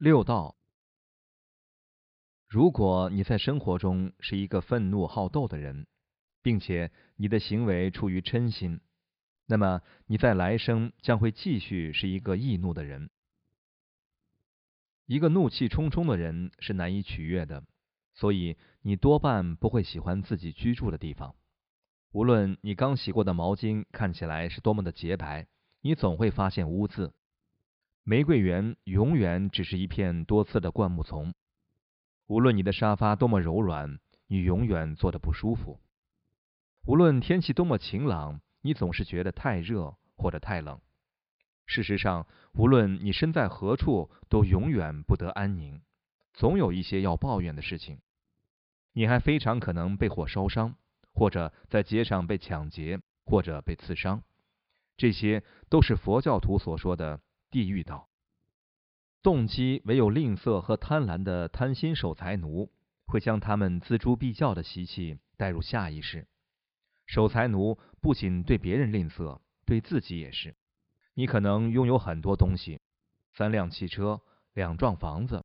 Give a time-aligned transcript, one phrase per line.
[0.00, 0.56] 六道。
[2.48, 5.86] 如果你在生活中是一个愤怒好斗的人，
[6.40, 8.80] 并且你的行为出于嗔心，
[9.44, 13.10] 那么你在来生将会继续是一个易怒的人。
[15.04, 17.62] 一个怒气冲冲的人是难以取悦的，
[18.14, 21.36] 所以你多半不会喜欢自己居住的地方。
[22.12, 25.46] 无论你刚洗过的毛巾看起来是多么的洁白，
[25.82, 27.12] 你总会发现污渍。
[28.02, 31.34] 玫瑰园永远只是一片多刺的灌木丛。
[32.26, 35.80] 无论你的沙发多么柔软，你永远坐得不舒服。
[36.86, 40.80] 无论天气多么晴朗，你总是觉得太热或者太冷。
[41.66, 45.82] 事实上，无论你身在何处，都永远不得安宁，
[46.32, 48.00] 总有一些要抱怨的事情。
[48.92, 50.74] 你还非常可能被火烧伤，
[51.12, 54.22] 或者在街上被抢劫，或者被刺伤。
[54.96, 57.20] 这些都是佛教徒所说的。
[57.50, 58.08] 地狱道，
[59.22, 62.70] 动机唯有吝啬和贪婪的贪心守财奴，
[63.06, 66.28] 会将他们锱铢必较的习气带入下一世。
[67.06, 70.54] 守财奴不仅对别人吝啬，对自己也是。
[71.14, 72.80] 你可能拥有很多东西，
[73.32, 74.22] 三辆汽车、
[74.54, 75.44] 两幢房子，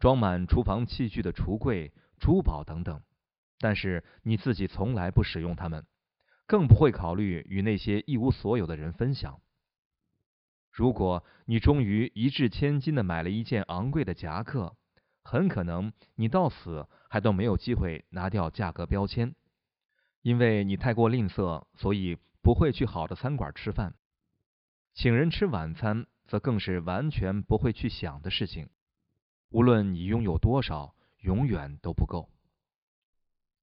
[0.00, 3.00] 装满厨房器具的橱柜、珠宝等等，
[3.60, 5.86] 但是你自己从来不使用它们，
[6.44, 9.40] 更不会考虑与那些一无所有的人分享。
[10.76, 14.76] 如果你终于一掷千金的买了一件昂贵的夹克，
[15.22, 19.34] 很可能你到死还都没有机会拿掉价格标签，
[20.20, 23.94] 因为你太过吝啬，所以不会去好的餐馆吃饭。
[24.92, 28.68] 请人吃晚餐，则更是完全不会去想的事情。
[29.48, 32.28] 无论你拥有多少，永远都不够。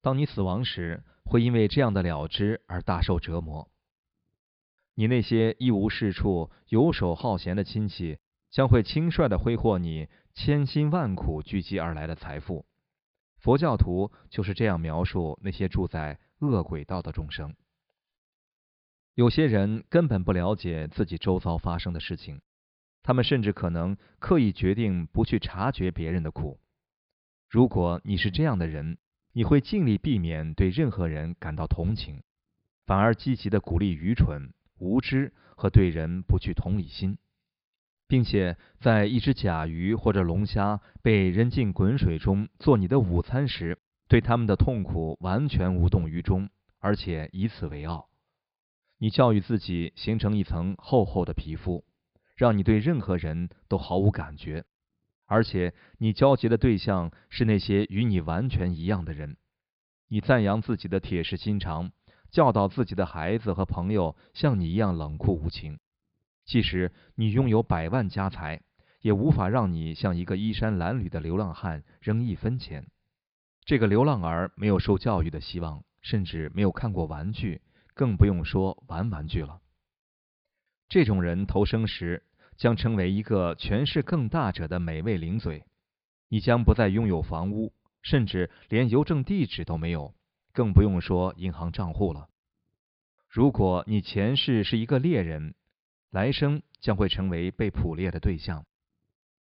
[0.02, 3.70] 当你死亡时，会因为这样的了知而大受折磨。
[4.95, 8.19] 你那些一无是处、游手好闲的亲戚，
[8.52, 12.66] 将会轻率的挥霍你千辛万苦聚集而来的财富。
[13.38, 17.55] 佛教徒就是这样描述那些住在恶鬼道的众生。
[19.15, 22.42] 有些人根本不了解自己周遭发生的事情，
[23.02, 26.60] 他们甚至可能刻意决定不去察觉别人的苦。
[27.49, 28.98] 如果你是这样的人，
[29.33, 32.23] 你会尽力避免对任何人感到同情，
[32.86, 34.54] 反而积极的鼓励愚蠢。
[34.83, 37.17] 无知和对人不具同理心，
[38.08, 43.80] 并且在一只甲鱼或者龙虾被扔进滚水中做你的午餐时，
[44.10, 46.49] 对他们的痛苦完全无动于衷，
[46.80, 48.10] 而且以此为傲。
[48.98, 51.86] 你教育自己形成一层厚厚的皮肤，
[52.36, 54.66] 让你对任何人都毫无感觉，
[55.26, 59.38] 而且你交集的对象是那些与你完全一样的人。
[60.10, 61.92] 你赞扬自己的铁石心肠。
[62.33, 65.77] 教导自己的孩子和朋友像你一样冷酷无情，
[66.45, 68.60] 即使你拥有百万家财，
[69.02, 72.88] 也无法让你像一个衣衫褴褛的流浪汉扔一分钱。
[73.66, 77.61] 这个流浪儿没有受教育的希望，甚至没有看过玩具，
[77.93, 79.61] 更不用说玩玩具了。
[80.89, 82.23] 这种人投生时
[82.58, 85.64] 将成为一个权势更大者的美味零嘴。
[86.30, 90.16] 你将不再拥有房屋，甚至连邮政地址都没有。
[90.53, 92.30] 更不用说银行账户了。
[93.27, 95.55] 如果你前世是一个猎人，
[96.11, 98.65] 来生将会成为被捕猎的对象。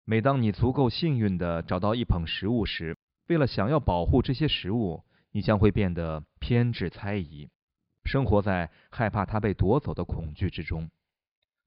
[0.05, 2.97] 每当你足够幸运的找到一捧食物时，
[3.27, 7.49] 为了想要保护这些食物，你将会变得偏执猜疑，
[8.03, 10.89] 生活在害怕它被夺走的恐惧之中。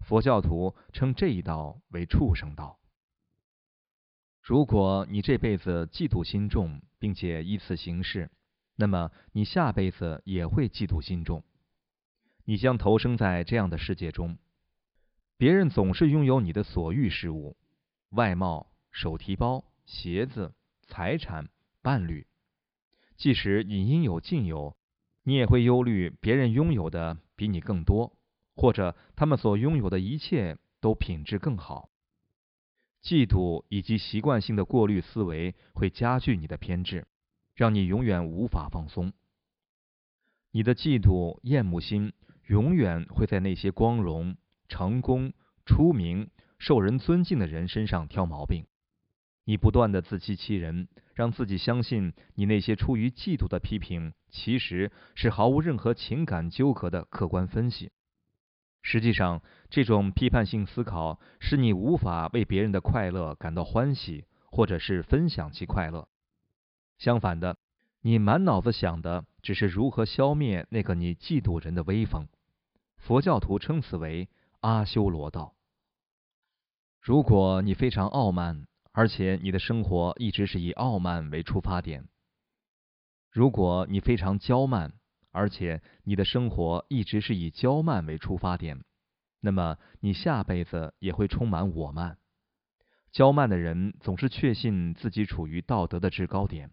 [0.01, 2.79] 佛教徒称这一道为畜生道。
[4.43, 8.31] 如果你这辈子嫉妒心重，并且依此行事，
[8.77, 11.45] 那么，你下辈子也会嫉妒心重，
[12.45, 14.37] 你将投生在这样的世界中。
[15.37, 17.57] 别人总是拥有你的所欲事物，
[18.11, 20.55] 外貌、手提包、鞋子、
[20.87, 21.49] 财产、
[21.83, 22.27] 伴侣。
[23.17, 24.77] 即使你应有尽有，
[25.23, 28.17] 你也会忧虑别人拥有的比你更多，
[28.57, 31.91] 或者他们所拥有的一切都品质更好。
[33.03, 37.07] 嫉妒以及习惯性的过滤思维会加剧你的偏执。
[37.55, 39.13] 让你永远无法放松。
[40.51, 42.13] 你的嫉妒、厌恶心
[42.47, 44.37] 永远会在那些光荣、
[44.69, 45.33] 成功、
[45.65, 48.67] 出名、受人尊敬的人身上挑毛病。
[49.47, 57.91] 你不断的自欺欺人，让自己相信你那些出于嫉妒的批评其实是毫无任何情感纠葛的客观分析。
[58.81, 66.09] 实际上，这种批判性思考使你无法为别人的快乐感到欢喜，或者是分享其快乐。
[66.99, 67.57] 相反的，
[68.01, 72.29] 你满脑子想的只是如何消灭那个你嫉妒人的威风。
[72.97, 74.29] 佛教徒称此为
[74.61, 75.55] 阿修罗道。
[77.01, 82.09] 如果你非常傲慢，而且你的生活一直是以傲慢为出发点。
[83.31, 84.95] 如果你非常骄慢，
[85.33, 88.83] 而且你的生活一直是以骄慢为出发点，
[89.41, 92.17] 那么你下辈子也会充满我慢。
[93.13, 96.71] 骄慢的人总是确信自己处于道德的制高点，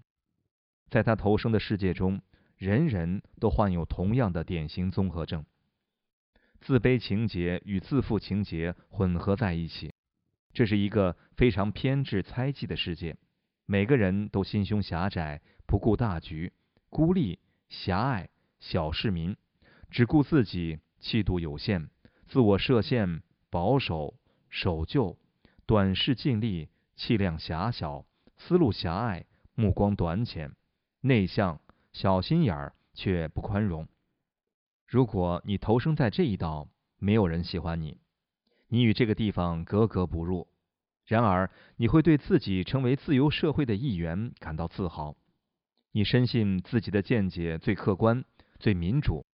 [0.92, 2.22] 在他投生的世界中，
[2.58, 5.46] 人人都患有同样的典型综合症。
[6.60, 9.94] 自卑情节与自负情节混合在一起，
[10.52, 13.16] 这是一个非常偏执猜忌的世界。
[13.66, 16.52] 每个人都心胸狭窄，不顾大局，
[16.90, 17.40] 孤立、
[17.70, 18.30] 狭隘、
[18.60, 19.38] 小市民，
[19.90, 21.88] 只顾自己，气度有限，
[22.28, 24.16] 自我设限，保守、
[24.50, 25.18] 守旧，
[25.66, 26.68] 短视尽力，
[26.98, 28.06] 气量狭小，
[28.38, 30.52] 思路狭隘，目光短浅，
[31.02, 31.60] 内向、
[31.92, 33.88] 小心眼儿，却不宽容。
[34.88, 37.98] 如果你投生在这一道，没有人喜欢你，
[38.68, 40.48] 你与这个地方格格不入。
[41.08, 45.16] 然而，你会对自己成为自由社会的一员感到自豪。
[45.92, 48.24] 你深信自己的见解最客观、
[48.60, 49.26] 最民主，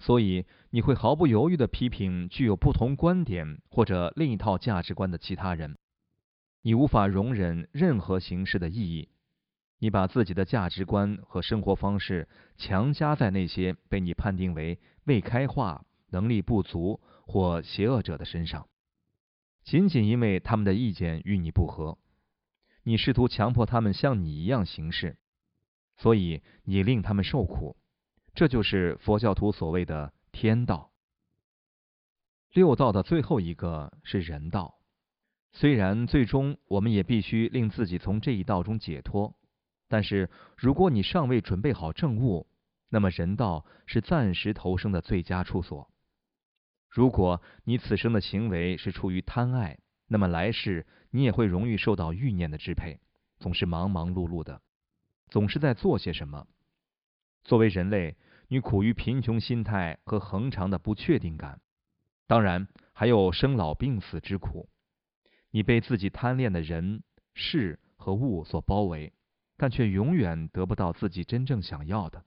[0.00, 5.78] 所以你会毫不犹豫地批评具有不同观点或者另一套价值观的其他人。
[6.62, 9.08] 你无法容忍任何形式的异议。
[9.82, 18.68] 你把自己的价值观和生活方式强加在那些被你判定为未开化、能力不足或邪恶者的身上，
[19.64, 21.98] 仅仅因为他们的意见与你不合，
[22.84, 25.18] 你试图强迫他们像你一样行事，
[25.96, 27.76] 所以你令他们受苦。
[28.36, 30.92] 这就是佛教徒所谓的天道。
[32.52, 34.78] 六道的最后一个是人道，
[35.50, 39.34] 虽然最终我们也必须令自己从这一道中解脱。
[39.92, 42.46] 但是，如果你尚未准备好证悟，
[42.88, 45.90] 那么人道是暂时投生的最佳处所。
[46.88, 53.00] 如果你此生的行为是出于贪爱，那么来世你也会容易受到欲念的支配，
[53.36, 54.62] 总是忙忙碌碌的，
[55.28, 56.46] 总是在做些什么。
[57.44, 58.16] 作为人类，
[58.48, 61.60] 你苦于贫穷心态和恒常的不确定感，
[62.26, 64.70] 当然还有生老病死之苦。
[65.50, 67.02] 你被自己贪恋的人、
[67.34, 69.12] 事和物所包围。
[69.62, 72.24] 但却永远得不到自己真正想要的，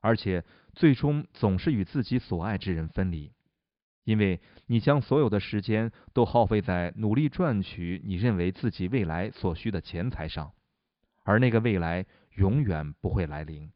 [0.00, 3.32] 而且最终总是与自己所爱之人分离，
[4.02, 10.54] 因为你将所有的时间都耗费在努力赚取你认为自己未来所需的钱财上，
[11.22, 12.04] 而那个未来
[12.34, 13.70] 永远不会来临。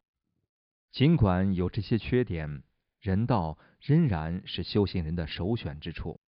[0.91, 2.61] 尽管有这些缺点，
[2.99, 6.19] 人道仍然是修行人的首选之处。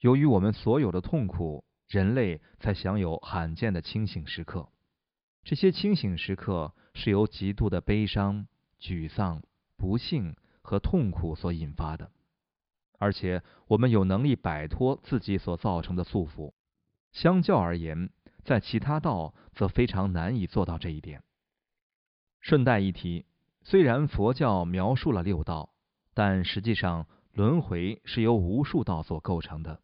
[0.00, 4.68] 由于我们所有的痛苦，人类才享有罕见的清醒时刻。
[5.48, 8.46] 这些清醒时刻是由极度的悲伤、
[8.78, 9.42] 沮丧、
[9.78, 12.10] 不幸和痛苦所引发的，
[12.98, 16.52] 而且我们有能力摆脱自己所造成的束缚。
[17.12, 18.10] 相较而言，
[18.44, 21.22] 在其他道则非常难以做到这一点。
[22.40, 23.24] 顺带一提，
[23.62, 25.70] 虽然佛教描述了六道，
[26.12, 29.80] 但实际上轮回是由无数道所构成的，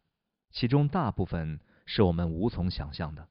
[0.51, 3.27] 其中大部分是我们无从想象的。